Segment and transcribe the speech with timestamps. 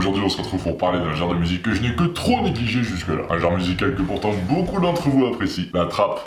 [0.00, 2.40] Aujourd'hui, on se retrouve pour parler d'un genre de musique que je n'ai que trop
[2.40, 3.24] négligé jusque-là.
[3.28, 5.64] Un genre musical que pourtant beaucoup d'entre vous apprécient.
[5.74, 6.26] La trappe.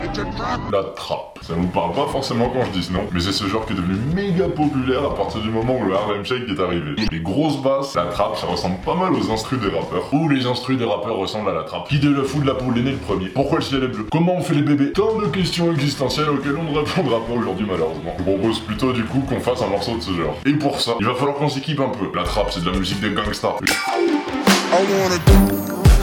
[0.70, 1.40] La trappe.
[1.42, 3.72] Ça vous parle pas forcément quand je dis ce nom, mais c'est ce genre qui
[3.72, 6.94] est devenu méga populaire à partir du moment où le Harlem Shake est arrivé.
[7.10, 10.08] Les grosses basses, la trappe, ça ressemble pas mal aux instrus des rappeurs.
[10.12, 11.88] Ou les instrus des rappeurs ressemblent à la trappe.
[11.88, 13.88] Qui dès le fou de la poule est né le premier Pourquoi le ciel est
[13.88, 14.06] bleu?
[14.12, 14.92] Comment on fait les bébés?
[14.92, 18.14] Tant de questions existentielles auxquelles on ne répondra pas aujourd'hui malheureusement.
[18.18, 20.36] Je propose plutôt du coup qu'on fasse un morceau de ce genre.
[20.46, 22.16] Et pour ça, il va falloir qu'on s'équipe un peu.
[22.16, 23.63] La trappe, c'est de la musique des gangsters.
[23.66, 25.18] I wanna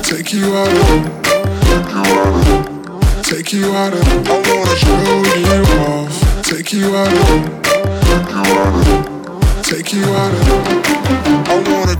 [0.04, 0.81] take you out of,
[1.63, 4.02] take you out of, take you out of.
[4.27, 6.13] I wanna show you off.
[6.44, 7.20] Take you out of,
[7.63, 10.48] take you out of, take you out of.
[11.48, 11.95] I wanna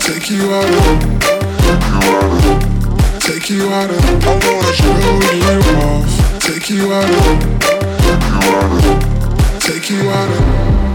[0.00, 0.86] take you out of,
[1.20, 4.02] take you out of, take you out of.
[4.24, 4.98] I wanna show
[5.34, 6.06] you off.
[6.40, 7.16] Take you out of,
[9.60, 10.38] take you out of.
[10.78, 10.87] Take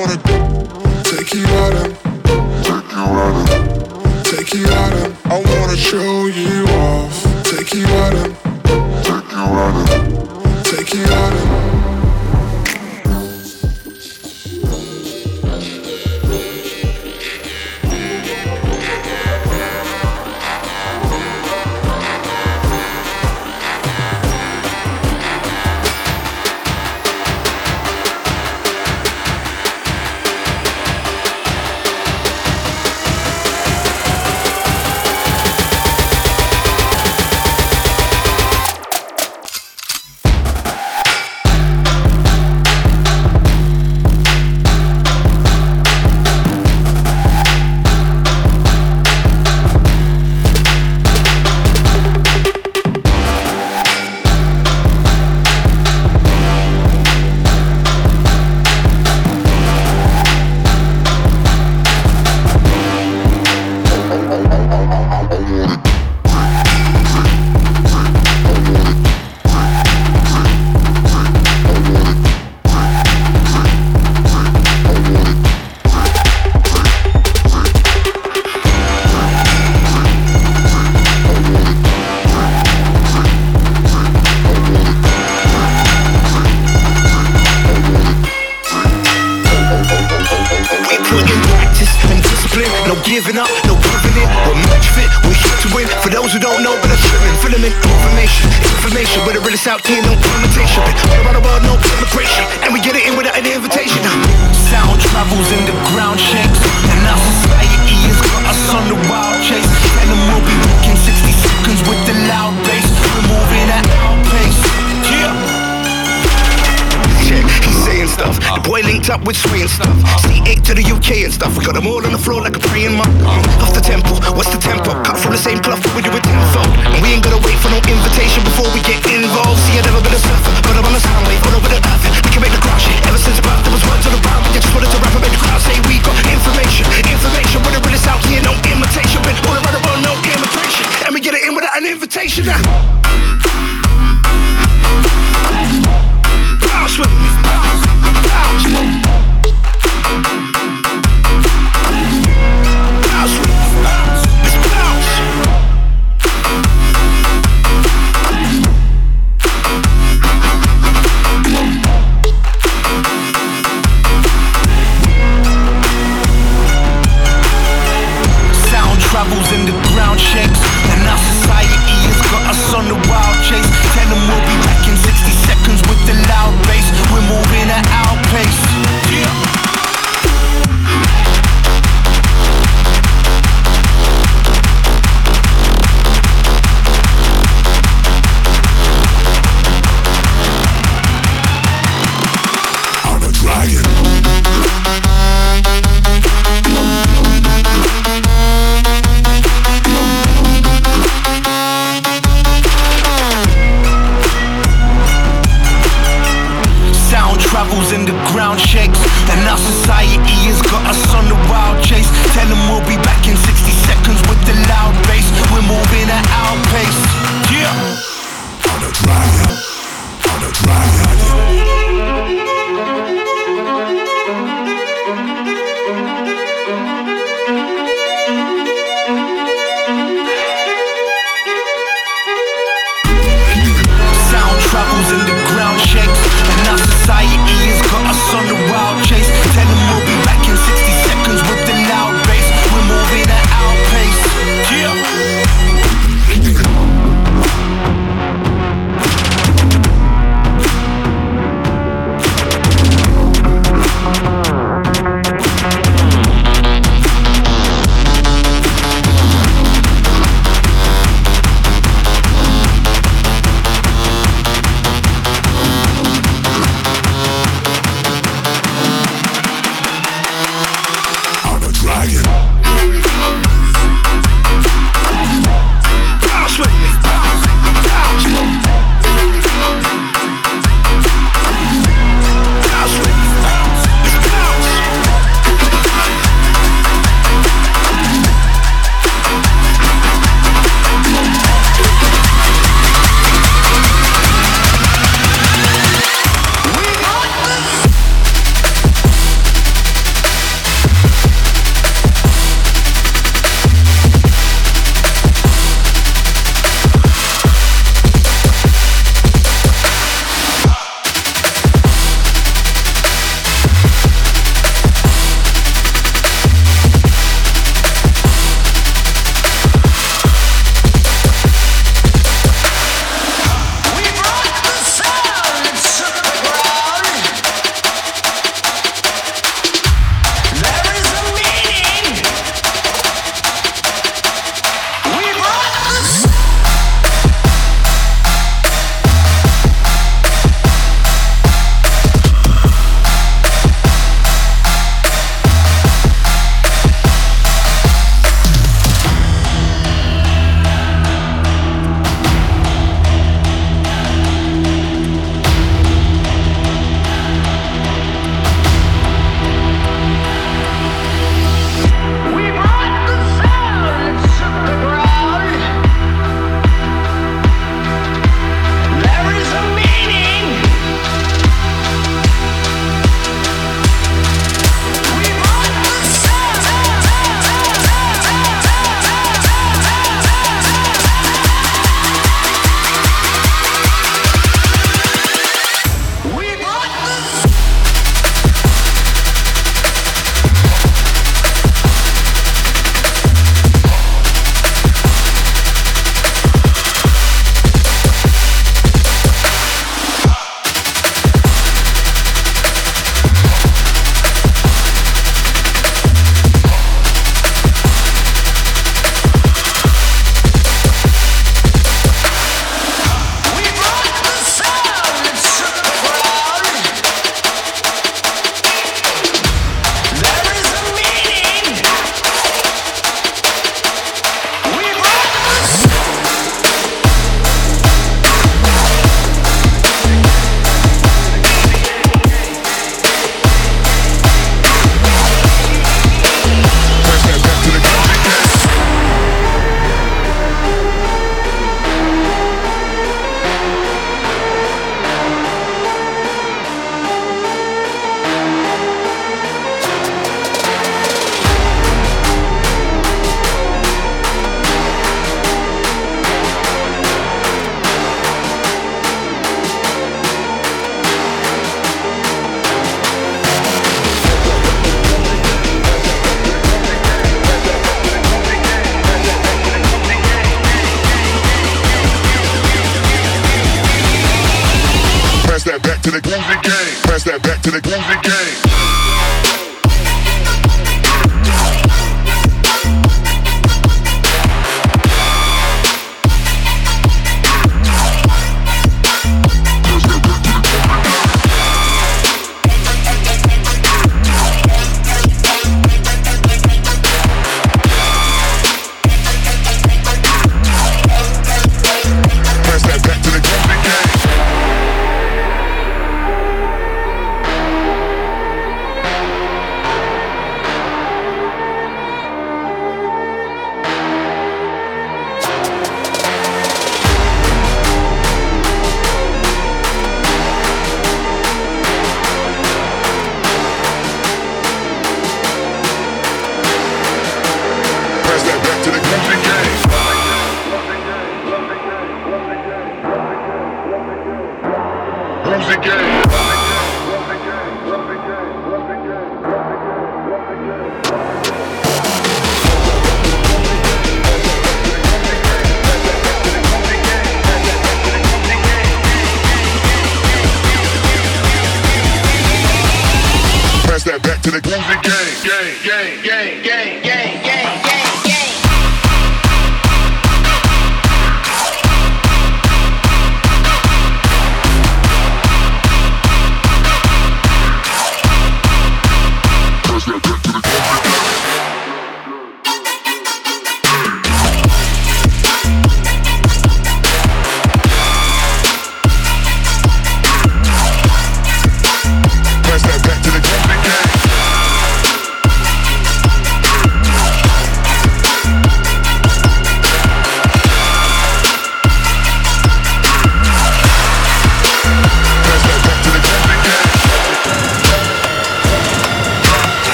[0.00, 0.41] wanna take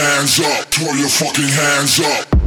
[0.00, 0.64] hands up.
[0.66, 2.39] Throw your fucking hands up.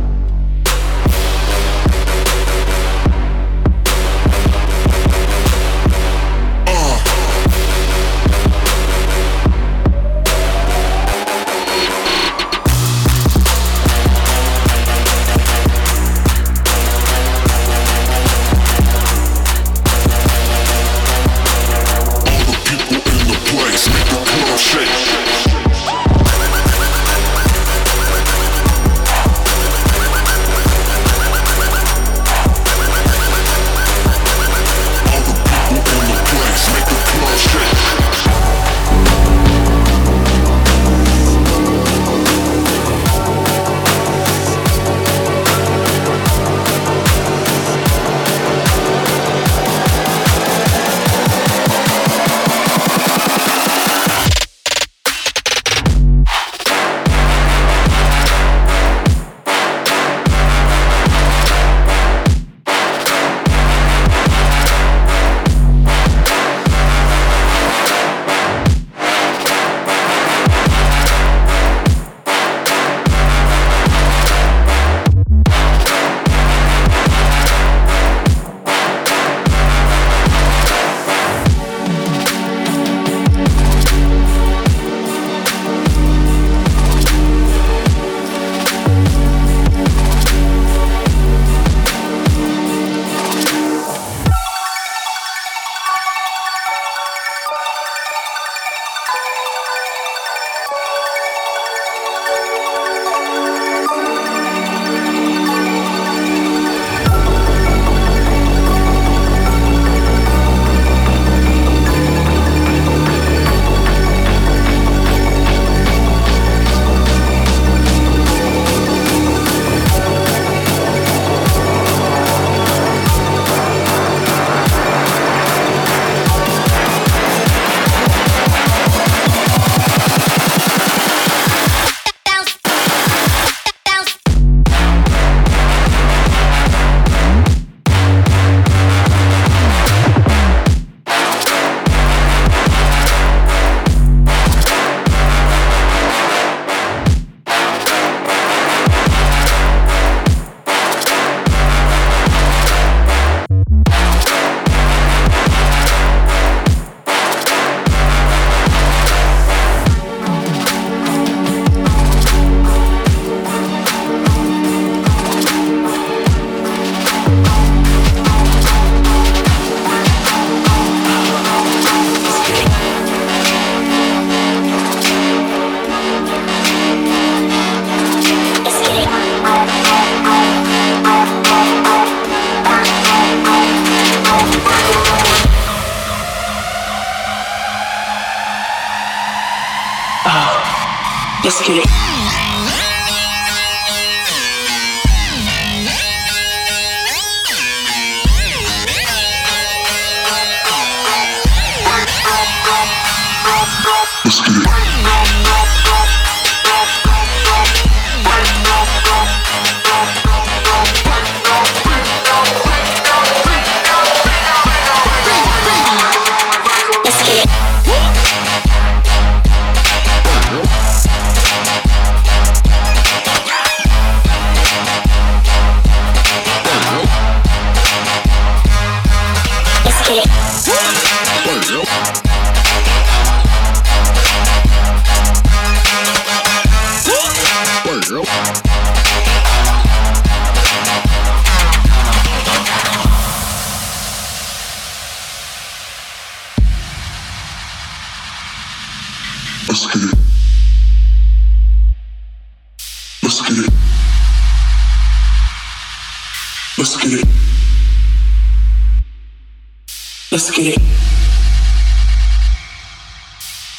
[260.34, 260.82] Let's get it.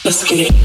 [0.04, 0.63] Let's get it.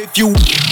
[0.00, 0.69] If you.